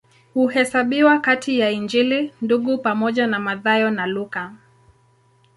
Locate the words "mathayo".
3.39-3.91